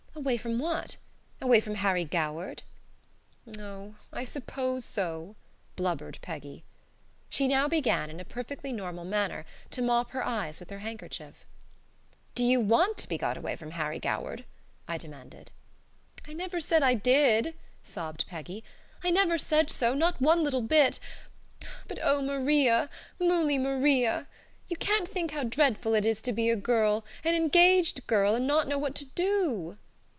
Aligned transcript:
"Away 0.13 0.35
from 0.37 0.59
what? 0.59 0.97
Away 1.41 1.59
from 1.61 1.75
Harry 1.75 2.03
Goward?" 2.05 2.61
"Oh, 3.57 3.95
I 4.13 4.23
suppose 4.25 4.83
so," 4.85 5.35
blubbered 5.77 6.19
Peggy. 6.21 6.63
She 7.29 7.47
now 7.47 7.67
began, 7.69 8.07
in 8.09 8.19
a 8.19 8.25
perfectly 8.25 8.71
normal 8.73 9.03
manner, 9.05 9.45
to 9.71 9.81
mop 9.81 10.11
her 10.11 10.23
eyes 10.23 10.59
with 10.59 10.69
her 10.69 10.79
handkerchief. 10.79 11.45
"Do 12.35 12.43
you 12.43 12.59
want 12.59 12.97
to 12.99 13.07
be 13.07 13.17
got 13.17 13.35
away 13.37 13.55
from 13.55 13.71
Harry 13.71 13.97
Goward?" 13.99 14.43
I 14.87 14.97
demanded. 14.99 15.49
"I 16.27 16.33
never 16.33 16.59
said 16.61 16.83
I 16.83 16.93
did," 16.93 17.55
sobbed 17.81 18.27
Peggy. 18.27 18.63
"I 19.03 19.09
never 19.11 19.37
said 19.39 19.71
so, 19.71 19.93
not 19.95 20.21
one 20.21 20.43
little 20.43 20.61
bit. 20.61 20.99
But 21.87 21.97
oh, 22.03 22.21
Maria! 22.21 22.89
Moolymaria! 23.19 24.27
You 24.67 24.75
can't 24.75 25.07
think 25.07 25.31
how 25.31 25.43
dreadful 25.43 25.95
it 25.95 26.05
is 26.05 26.21
to 26.23 26.33
be 26.33 26.49
a 26.49 26.55
girl, 26.57 27.05
an 27.23 27.33
engaged 27.33 28.05
girl, 28.07 28.35
and 28.35 28.45
not 28.45 28.67
know 28.67 28.77
what 28.77 28.93
to 28.95 29.05
do!" 29.05 29.77